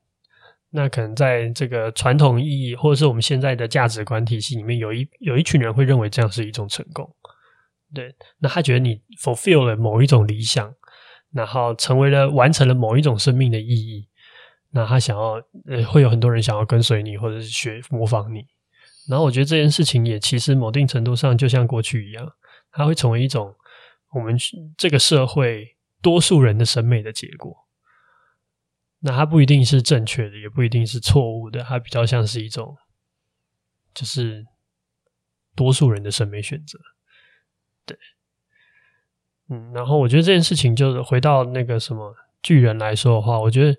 [0.71, 7.15] 那可能在这个传统意义或者是我们现在的价值观体系里面，有一有一群人会认为这样是一种成功。
[7.93, 10.71] 对，那他觉得你 fulfill 了某一种理想，
[11.31, 14.07] 然后成为了完成了某一种生命的意义，
[14.69, 18.45] 那他想要呃，会有很多人想要跟随你，或者是学模仿你。
[19.09, 22.31] 然后我觉得这件事情也其实某定程度上就像过去一样，
[22.71, 23.55] 它会成为一种
[24.13, 24.37] 我们
[24.77, 27.67] 这个社会多数人的审美的结果。
[28.99, 32.77] 那它不一定是正确的，也不一定是错误的，它比较像是一种
[33.95, 34.45] 就是
[35.55, 36.77] 多数人的审美选择。
[37.85, 37.97] 对，
[39.49, 43.75] 嗯，然后我觉得这件事情就是回到那个什么巨人来说的话，我觉得。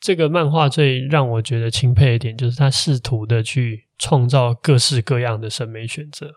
[0.00, 6.30] 这个漫画最让我觉得钦佩一点，就是他试图的去创造各式各样的审美选择。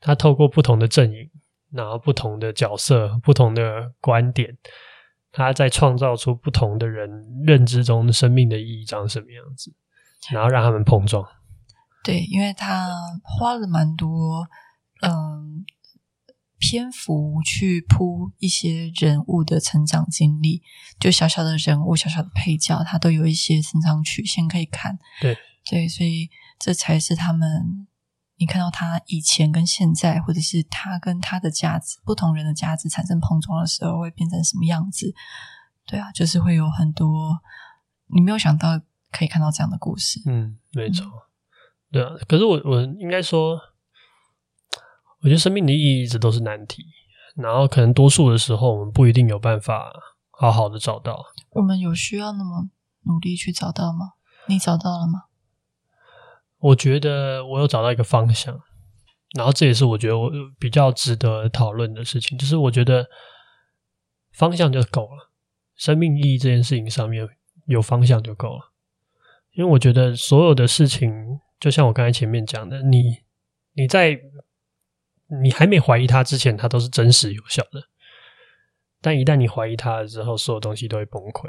[0.00, 1.30] 他透过不同的阵营，
[1.72, 4.56] 然后不同的角色、不同的观点，
[5.32, 7.10] 他在创造出不同的人
[7.46, 9.72] 认知中生命的意义长什么样子，
[10.32, 11.24] 然后让他们碰撞。
[12.04, 12.86] 对，因为他
[13.22, 14.46] 花了蛮多，
[16.58, 20.62] 篇幅去铺一些人物的成长经历，
[20.98, 24.98] 就小小的人物、小小的配角，他都有一些成长曲线可以看。
[25.20, 27.86] 对对，所以这才是他们，
[28.38, 35.14] 你看到他以前跟现在，或者是他跟他的价值，不同人的价值产生碰撞的时候，会变成什么样子？
[35.86, 37.38] 对啊，就是会有很多
[38.14, 38.80] 你没有想到
[39.12, 40.22] 可以看到这样的故事。
[40.26, 41.04] 嗯，没错。
[41.04, 41.12] 嗯、
[41.92, 43.60] 对啊，可是我我应该说。
[45.22, 46.84] 我觉得生命的意义一直都是难题。
[47.36, 49.92] 然后可能多数的时候，我们不一定有办法
[50.30, 51.22] 好好的找到。
[51.50, 52.70] 我们有需要那么
[53.02, 54.12] 努力去找到吗？
[54.46, 55.24] 你找到了吗？
[56.58, 58.58] 我觉得我有找到一个方向，
[59.36, 63.06] 然后这也是我觉得我比较值得讨论的事情，就是我觉得
[64.32, 65.30] 方向就够了，
[65.74, 67.28] 生命意义这件事情上面
[67.66, 68.72] 有方向就够了。
[69.52, 73.18] 因为我觉得所有的事情，就像我刚才前面讲的，你
[73.74, 74.18] 你在
[75.42, 77.88] 你还没怀疑它之前，它都是真实有效的。
[79.00, 81.48] 但一旦你怀疑它了之后，所有东西都会崩溃。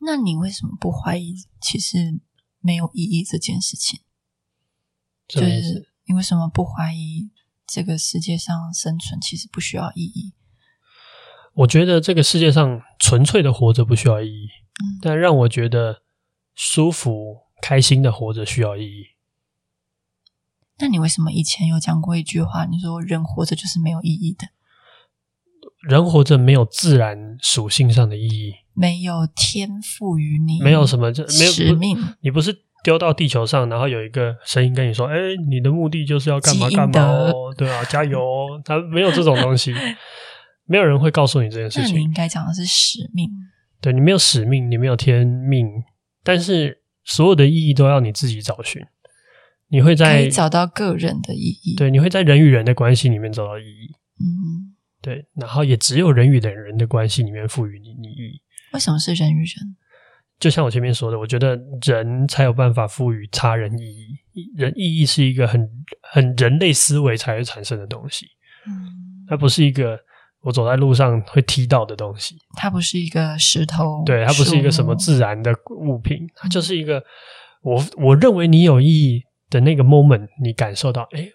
[0.00, 1.34] 那你为什么不怀疑？
[1.60, 2.20] 其实
[2.60, 4.00] 没有意义这件事情，
[5.28, 7.30] 就是你为什么不怀疑
[7.66, 10.34] 这个世界上生存其实不需要意义？
[11.54, 14.48] 我觉得这个世界上纯粹的活着不需要意义，
[14.82, 16.02] 嗯，但让我觉得。
[16.56, 19.06] 舒服、开心的活着需要意义。
[20.80, 22.64] 那你为什么以前有讲过一句话？
[22.64, 24.46] 你说人活着就是没有意义的。
[25.88, 31.96] 人活着没有自然属性上的意义，没有天赋于你，没有什么就没有使命。
[32.20, 35.16] 你不是丢到地球上，然后有一个声音跟你说：“哎，
[35.48, 39.72] 你的目的就是要干嘛干嘛哦，对啊，加油哦。”他没有这种东西，
[40.66, 41.98] 没有人会告诉你这件事情。
[41.98, 43.30] 你应该讲的是使命。
[43.80, 45.66] 对，你没有使命，你没有天命。
[46.22, 48.82] 但是所有的意义都要你自己找寻，
[49.70, 51.76] 你会在找到个人的意义。
[51.76, 53.90] 对，你会在人与人的关系里面找到意义。
[54.18, 58.42] 嗯，对，然后也只有人与人的关系里面赋予你意义。
[58.72, 59.76] 为什么是人与人？
[60.38, 64.16] 就像我前面说的，我觉得人才有办法赋予他人意义。
[64.56, 65.68] 人意义是一个很
[66.02, 68.26] 很人类思维才会产生的东西。
[68.66, 69.98] 嗯，它不是一个。
[70.42, 77.04] 我走在路上会踢到的东西，它不是一个石头，对，它不是一个什么自然的物品，它就是一个
[77.60, 81.28] 我我认为你有意义的那个 moment，你感受到，哎，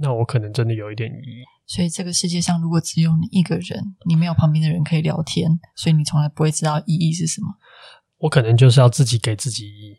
[0.00, 1.44] 那我可能真的有一点意义。
[1.66, 7.48] 所以这个世界上如果只有你一个人，你没有旁边的人可以聊天，所以你从来不会知道意义是什么。
[8.18, 9.96] 我可能就是要自己给自己意义。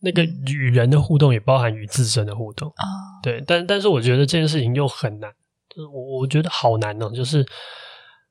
[0.00, 2.84] 那个与人的互动也包含与自身的互动啊，
[3.22, 5.30] 对，但但是我觉得这件事情又很难，
[5.68, 7.46] 就是我我觉得好难哦，就是。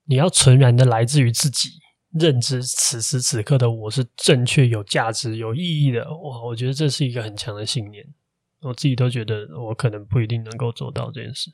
[0.05, 1.69] 你要纯然的来自于自己
[2.19, 6.01] 认知，此时此刻的我是正确、有价值、有意义的。
[6.03, 8.03] 哇，我觉得这是一个很强的信念。
[8.61, 11.49] 我自己都觉得我可能不一定能够做到这件事。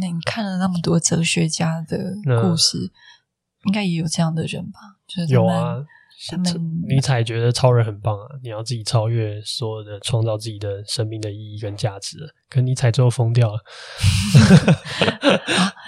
[0.00, 2.90] 那你看了那么多哲学家的故事，
[3.64, 4.78] 应该也有这样的人吧？
[5.06, 5.84] 就是有啊。
[6.30, 6.46] 他们
[6.88, 8.26] 尼采觉得超人很棒啊！
[8.40, 12.16] 你要自己超越所有的，创造自己的生命的意义跟价值。
[12.48, 13.58] 可尼采最后疯掉了，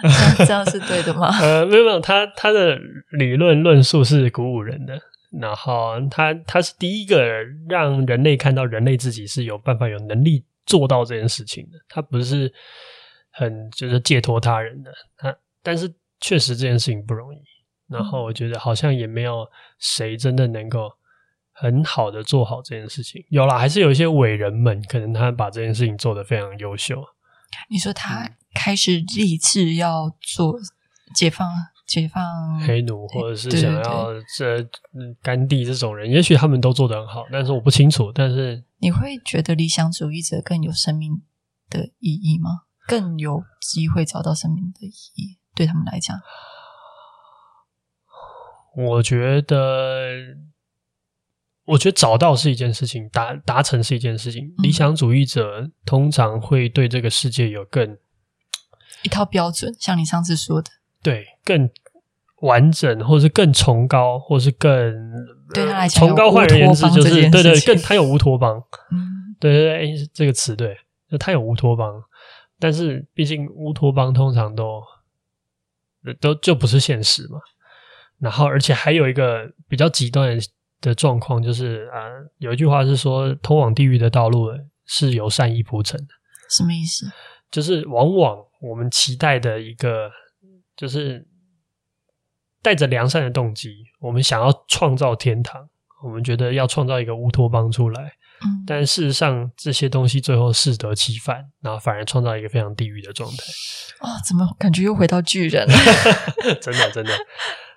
[0.03, 1.29] 啊，这样是对的吗？
[1.41, 2.77] 呃，没有没有，他他的
[3.13, 5.01] 理论论述是鼓舞人的。
[5.31, 11.79] 然后他他是第一个让人类看到人类自己是有办法、有能力做到这件事情的。
[11.89, 12.53] 他不是
[13.31, 17.39] 很就是借托他人的，他但是确实这件事情不容易。
[17.89, 19.47] 然后我觉得好像也没有
[19.79, 20.91] 谁真的能够
[21.53, 23.25] 很好的做好这件事情。
[23.29, 27.01] 有啦，还是有一些伟人们，可能他把这件事情做得非常优秀。
[27.71, 30.59] 你说他开始立志要做
[31.15, 31.49] 解放、
[31.87, 34.69] 解放黑奴，或者是想要这
[35.23, 38.11] 甘地这种人，也许他们都做得很好，但是我不清楚。
[38.13, 41.23] 但是你会觉得理想主义者更有生命
[41.71, 42.63] 的意义吗？
[42.87, 46.17] 更有机会找到生命的意义，对他们来讲？
[48.77, 50.09] 我觉得，
[51.65, 54.47] 我觉得找到是一件事情，达达成是一件事情。
[54.47, 57.97] 嗯、理想主义者通常会对这个世界有更
[59.03, 60.71] 一套标准，像你上次说的，
[61.07, 61.71] 对，更
[62.41, 64.69] 完整，或是更崇高，或是更
[65.55, 70.77] 对他来讲，崇高换而言之就是对对，更他有乌托邦，嗯，对对对，这个词对，
[71.09, 72.03] 就他有乌托邦，
[72.59, 74.83] 但是毕竟乌托邦通常都
[76.21, 77.39] 都就不是现实嘛。
[78.19, 80.37] 然后，而且还有一个比较极端
[80.81, 84.49] 的状况，就是啊、呃，有一句话是说，通往地狱的道路
[84.87, 86.09] 是由善意铺成的。
[86.51, 87.07] 什么意思？
[87.51, 90.11] 就是往往我们期待的一个，
[90.77, 91.27] 就是
[92.63, 95.69] 带着良善的动机，我们想要创造天堂，
[96.05, 98.13] 我们觉得要创造一个乌托邦出来。
[98.45, 103.37] 嗯，但事实上，这些东西最后适得其反，然后反而创造一个非常地狱的状态。
[104.01, 105.75] 哦，怎么感觉又回到巨人了？
[106.61, 107.13] 真的，真的。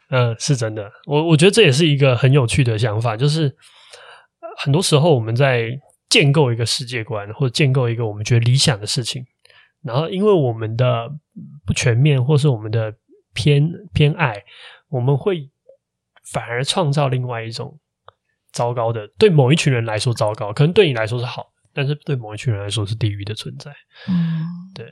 [0.10, 0.92] 嗯，是真的。
[1.06, 3.56] 我我觉得这也是一个很有趣的想法，就是
[4.58, 5.70] 很多时候我们在
[6.10, 9.26] 建构一个世界观，或者建构一个我们觉得理想的事情，
[9.82, 11.10] 然后因为我们的
[11.66, 12.94] 不全面，或是我们的
[13.34, 14.44] 偏偏爱，
[14.90, 15.50] 我们会
[16.24, 17.80] 反而创造另外一种
[18.52, 23.72] 糟糕的，对某一群人来说糟糕，可能对你来说是好，但是对某一群人来说是地狱的存在。
[24.08, 24.88] 嗯，对。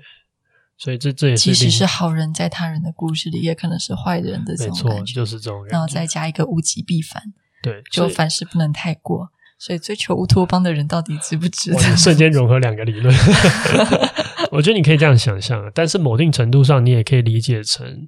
[0.79, 5.65] 所以这这也是即使是好人，在他人的故事里，也可能是坏人的这种感觉，就是这种。
[5.65, 7.33] 然后再加一个物极必反，
[7.63, 9.31] 对，就凡事不能太过。
[9.59, 11.79] 所以追求乌托邦的人到底值不值得？
[11.97, 13.13] 瞬间融合两个理论，
[14.51, 18.07] 我觉得你可以这样想象，但是某定程度上，你也可以理解成，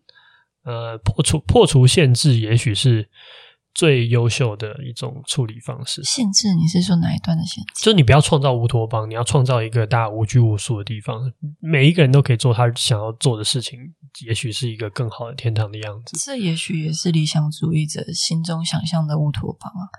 [0.63, 3.09] 呃，破除破除限制，也许是
[3.73, 6.03] 最优秀的一种处理方式。
[6.03, 7.83] 限制，你是说哪一段的限制？
[7.83, 13.79] 就是你不要创造乌托邦，你要创造一个大家无拘无束的地方，每一个人都可以做他想要做的事情，
[14.25, 16.15] 也许是一个更好的天堂的样子。
[16.23, 19.89] 这也许也是理想主义者心中想象的乌托邦啊。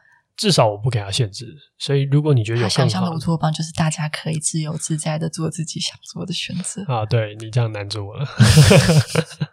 [0.40, 7.04] 至少我不给他限制，所以如果你觉得有想象的乌托邦就是大家可以自由自在的做自己想做的选择啊！
[7.04, 8.26] 对，你这样难住我了。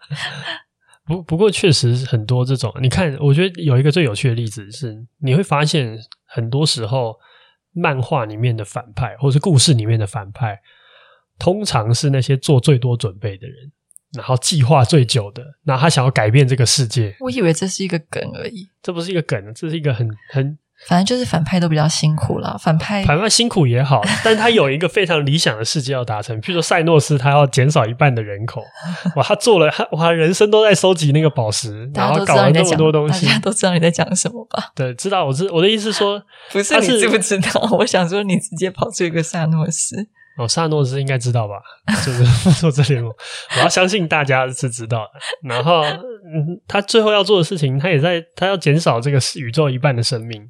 [1.05, 7.17] 不不过确实很多这种，你看，我觉得有一个最有趣的例子是，你会发现很多时候
[7.73, 10.57] 漫画里面的反派，或是故事里面的反派，
[11.38, 13.73] 通常是那些做最多准备的人，
[14.13, 17.13] 然后计划最久的，然后他想要改变这个世界。
[17.19, 20.57] 我以为这是一个梗而已，这不是一个梗，这是一个很很。
[20.86, 26.39] 反正就是反派都比较辛苦了，反派反派辛苦也好，但是他有一个非常理想的世界要达成。
[26.39, 28.61] 譬如说塞诺斯，他要减少一半的人口，
[29.15, 34.71] 哇，他做了，他哇，人生都在收集那个宝石，然后搞了那么多东西，大家都知道你在讲什么吧？
[34.75, 35.25] 对，知道。
[35.25, 36.21] 我是我的意思是说，
[36.53, 37.67] 不是你知不知道？
[37.71, 40.07] 我想说，你直接跑出一个萨诺斯
[40.38, 41.55] 哦，萨诺斯应该知道吧？
[42.05, 43.11] 就是复仇者联盟，
[43.55, 45.49] 我要相信大家是知道的。
[45.49, 50.47] 然后，嗯，他最后要做的事情，他也在，他要减少这个宇宙一半的生命。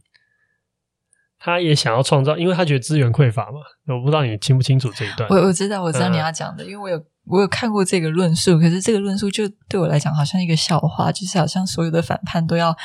[1.48, 3.62] 他也想要创造，因为他觉得资源匮乏嘛。
[3.88, 5.30] 我不知道你清不清楚这一段。
[5.30, 8.60] 我我知道，我知道你要讲的，嗯、因为我有我有看过这个论述。
[8.60, 12.76] 可是这个论述就对我来讲好像一个笑话，就是好像所有的反叛都要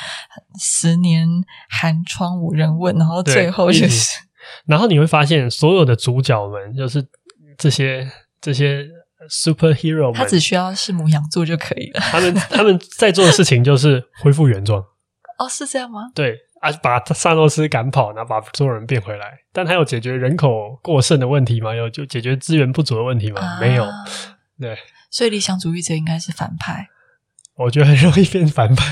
[0.57, 1.27] 十年
[1.69, 4.21] 寒窗无人问，然后最后就是，
[4.65, 7.05] 然后你会发现所有的主角们就是
[7.57, 8.09] 这些
[8.39, 8.87] 这些
[9.29, 11.99] superhero，他只需要是母羊座就可以了。
[11.99, 14.81] 他们他们在做的事情就是恢复原状。
[15.37, 16.11] 哦，是这样吗？
[16.15, 16.37] 对。
[16.63, 16.71] 啊！
[16.81, 19.39] 把萨诺斯赶跑，然后把所有人变回来。
[19.51, 21.75] 但他有解决人口过剩的问题吗？
[21.75, 23.41] 有就解决资源不足的问题吗？
[23.41, 23.85] 啊、没有。
[24.59, 24.77] 对，
[25.11, 26.87] 所以理想主义者应该是反派。
[27.55, 28.85] 我觉得很容易变反派，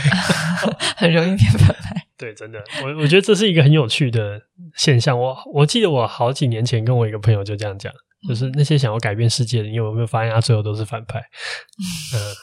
[0.97, 2.05] 很容易变反派。
[2.17, 4.39] 对，真的，我我觉得这是一个很有趣的
[4.75, 5.17] 现象。
[5.17, 7.91] 我我记得我好几年前跟我一个朋友就这样讲，
[8.27, 11.19] 就是那些想要改变世界的，你有没有发现他最后都是反派？
[11.19, 12.33] 嗯、呃，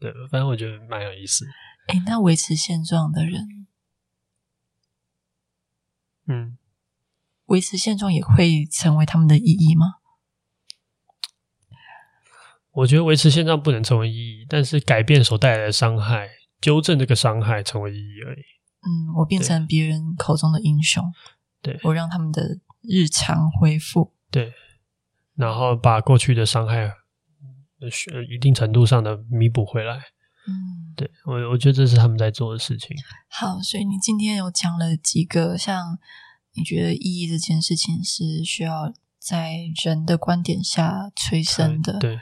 [0.00, 1.44] 对，反正我觉得蛮有意思。
[1.88, 3.59] 诶，那维持现状的人。
[6.30, 6.56] 嗯，
[7.46, 9.96] 维持现状也会成为他们的意义吗？
[12.70, 16.28] 我觉得维持现状不能成为意义，但是改变所带来的伤害，
[16.60, 18.42] 纠正这个伤害成为意义而已。
[18.82, 21.04] 嗯，我变成别人口中的英雄，
[21.60, 24.54] 对，我让他们的日常恢复，对，
[25.34, 26.94] 然后把过去的伤害，
[28.30, 29.96] 一定程度上的弥补回来。
[30.46, 32.96] 嗯，对，我我觉得这是他们在做的事情。
[33.28, 35.98] 好，所以你今天有讲了几个，像
[36.54, 41.98] 你觉得意义这件事情是需要在人的观点下催生的。
[41.98, 42.18] 对，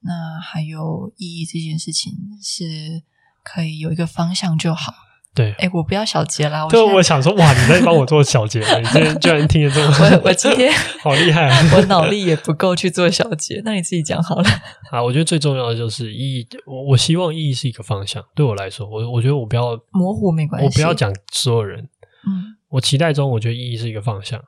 [0.00, 3.02] 那还有意义这件事情是
[3.42, 4.94] 可以有一个方向就好。
[5.38, 6.66] 对，哎，我不要小结啦。
[6.66, 11.70] 对，我想说，哇，你在帮我做小结，你今天居然听得这么我我今天 好厉害啊！
[11.76, 14.50] 我脑力也不够去做小结，那你自己讲好了。
[14.90, 16.48] 啊，我觉得最重要的就是意义。
[16.66, 18.24] 我我希望意义是一个方向。
[18.34, 21.88] 对我来说，我我觉得我不要模糊没关系，我不要讲所有人。
[22.26, 24.42] 嗯，我期待中，我觉得意义是一个方向，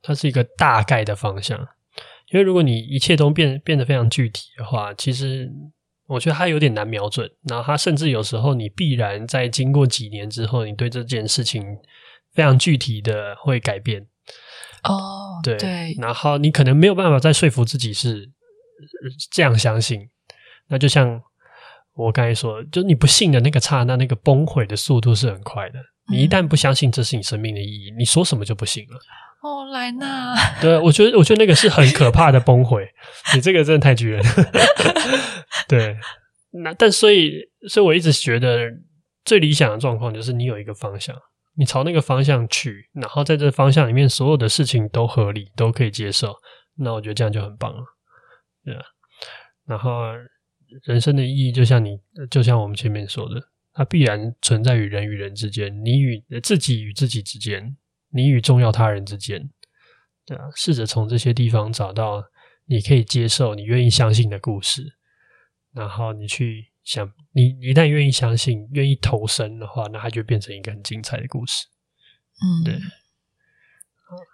[0.00, 1.58] 它是一个大概的方向。
[2.30, 5.50] 因为如果你一切都变变得非常具体的话，其实。
[6.10, 11.62] 我觉得它有点难瞄准，然后它甚至有时候你必然在经过几年之后，你对这件事情
[12.32, 14.04] 非常具体的会改变。
[14.82, 18.28] 哦，对对，然后你可能没有办法再说服自己是
[19.30, 20.10] 这样相信。
[20.66, 21.22] 那就像
[21.94, 25.78] 我刚才说，就你不信的那个刹那，那个崩溃的速度是很快的。
[26.10, 28.98] 你一旦不相信这是你生命的意义，你说什么就不行了。
[29.42, 32.86] 哦，莱纳， 对，我觉得，我觉得那个是很可怕的崩溃。
[33.34, 34.22] 你这个真的太巨人。
[35.66, 35.96] 对，
[36.62, 38.68] 那但所以，所以我一直觉得
[39.24, 41.16] 最理想的状况就是你有一个方向，
[41.56, 46.34] 你朝那个方向去，然后在这个方向里面，所有的事情都合理，都可以接受。
[46.76, 47.82] 那我觉得这样就很棒了，
[48.64, 48.82] 对啊。
[49.66, 50.02] 然后
[50.84, 51.98] 人生的意义，就像你，
[52.30, 53.40] 就像我们前面说的，
[53.72, 57.76] 它必然存在于人与人之间，你与自己与自己之间。
[58.10, 59.50] 你与重要他人之间，
[60.26, 62.24] 对啊，试着从这些地方找到
[62.66, 64.96] 你可以接受、你愿意相信的故事，
[65.72, 71.66] 然后你去想，你一旦愿意相信、愿意投身的话，那它就变成一个很精彩的故事。
[72.42, 72.78] 嗯，对。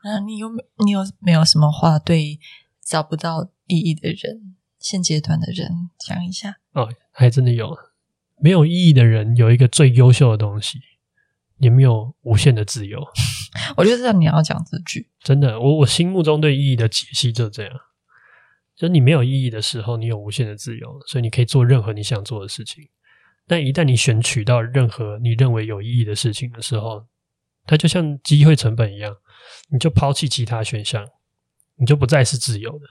[0.04, 2.40] 那你有没你有没有什么话对
[2.82, 6.56] 找不到意义的人现阶段的人讲一下。
[6.72, 7.76] 哦，还真的有，
[8.40, 10.78] 没有意义的人有一个最优秀的东西，
[11.58, 13.00] 你没有无限的自由。
[13.76, 15.08] 我就知道你要讲这句。
[15.22, 17.72] 真的，我我心目中对意义的解析就这样。
[18.74, 22.84] 就你没有意义的时候，你有无限的自由，所以你可以做任何你想做的事情。
[23.46, 27.06] 但一旦你选取到任何你认为有意义的事情的时候，
[27.64, 29.16] 它就像机会成本一样，
[29.70, 31.06] 你就抛弃其他选项，
[31.76, 32.86] 你就不再是自由的。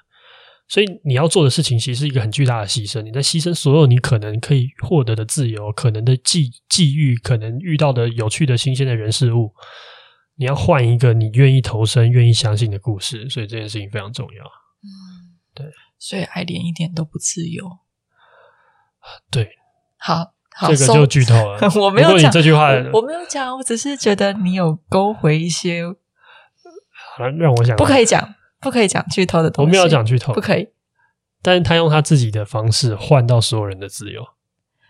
[0.67, 9.53] 所以你要做的事情其实是一个很巨大的牺牲，你在牺牲所有你可能可以获得的自由、可能的际际遇、可能遇到的有趣的新鲜的人事物，
[10.35, 13.29] 你要换一个你愿意投身、愿意相信的故事。
[13.29, 14.43] 所以这件事情非常重要。
[14.43, 15.67] 嗯，对。
[15.97, 17.79] 所以爱莲一点都不自由。
[19.29, 19.49] 对。
[19.97, 20.33] 好。
[20.57, 21.59] 好，这个就剧透了。
[21.75, 25.83] 我没有讲这句话我，我没有讲，我只是觉得你有勾回一些。
[25.83, 29.69] 好了，让我想，不可以讲，不可以讲剧透的东西。
[29.69, 30.69] 我没有讲剧透，不可以。
[31.41, 34.25] 但是他用他自己的方式换到所有人的自由，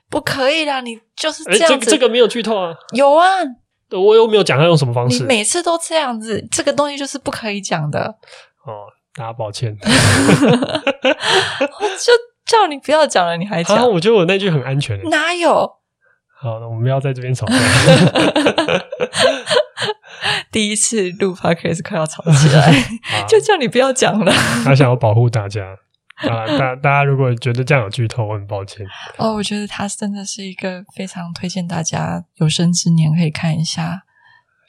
[0.09, 0.79] 不可以啦！
[0.81, 2.73] 你就是这样子，欸、这，这个没有剧透啊。
[2.93, 3.27] 有啊，
[3.91, 5.19] 我又没有讲他用什么方式。
[5.19, 8.15] 你每次都这样子，这个东西就是不可以讲的。
[8.65, 9.77] 哦，大家抱歉。
[9.81, 9.87] 我
[11.97, 12.13] 就。
[12.45, 13.75] 叫你不要讲了，你还讲？
[13.75, 15.01] 啊，我觉得我那句很安全。
[15.09, 15.67] 哪有？
[16.39, 17.55] 好，那我们不要在这边吵架。
[20.51, 22.71] 第一次录 podcast 快要吵起来，
[23.27, 24.31] 就叫你不要讲了。
[24.63, 25.65] 他想要保护大家
[26.27, 26.47] 啊！
[26.57, 28.85] 大大家如果觉得这样有剧透，我很抱歉。
[29.17, 34.03] 哦，我觉得他真的是一个非常推荐大家有生之年可以看一下。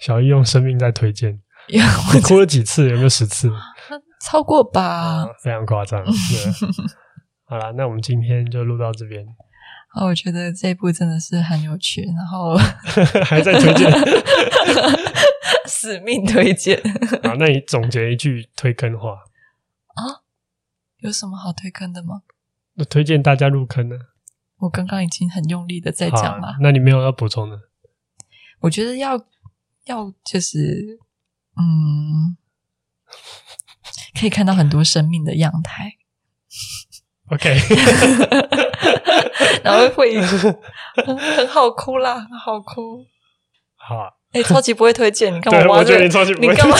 [0.01, 1.41] 小易用生命在推荐，
[2.15, 2.89] 我哭了几次？
[2.91, 3.51] 有没有十次？
[4.25, 4.83] 超过吧？
[4.83, 6.05] 啊、非常夸张。
[7.49, 9.25] 好了，那我们今天就录到这边。
[9.97, 12.55] 哦，我觉得这一部真的是很有趣，然后
[13.25, 13.91] 还在推荐，
[15.67, 16.79] 使命推荐。
[17.23, 19.13] 啊，那你总结一句推坑话
[19.95, 20.21] 啊？
[20.99, 22.23] 有什么好推坑的吗？
[22.77, 23.97] 我推荐大家入坑呢。
[24.59, 27.59] 我刚刚已经很用力的在讲了，那你没有要补充的？
[28.61, 29.17] 我觉得要
[29.87, 30.99] 要就是
[31.57, 32.37] 嗯，
[34.19, 35.93] 可以看到很多生命的样态。
[37.31, 37.55] OK，
[39.65, 43.05] 然后会很 很好哭啦，很好哭。
[43.77, 46.05] 好、啊，哎、欸，超级不会推荐，你干嘛挖这个？
[46.39, 46.77] 你干嘛？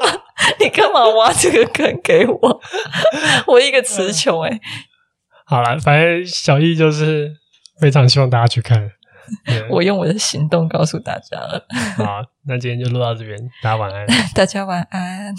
[0.60, 2.60] 你干嘛挖这个坑给我？
[3.46, 4.60] 我一个词穷哎。
[5.46, 7.32] 好了，反正小易就是
[7.80, 8.90] 非常希望大家去看。
[9.70, 11.66] 我用我的行动告诉大家了。
[11.96, 14.06] 好，那今天就录到这边，大家晚安。
[14.34, 15.34] 大家晚安。